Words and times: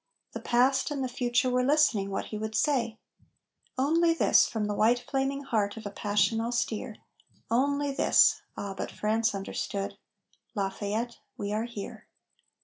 The 0.31 0.39
past 0.39 0.89
and 0.89 1.03
the 1.03 1.07
future 1.07 1.47
were 1.51 1.63
listening 1.63 2.09
what 2.09 2.25
he 2.33 2.37
would 2.39 2.55
say 2.55 2.97
Only 3.77 4.15
this, 4.15 4.47
from 4.47 4.65
the 4.65 4.73
white 4.73 4.97
flaming 5.07 5.43
heart 5.43 5.77
of 5.77 5.85
a 5.85 5.91
passion 5.91 6.41
austere, 6.41 6.95
Only 7.51 7.91
this 7.91 8.41
ah, 8.57 8.73
but 8.73 8.89
France 8.89 9.35
understood! 9.35 9.99
"Lafayette, 10.55 11.19
we 11.37 11.53
are 11.53 11.65
here!" 11.65 12.07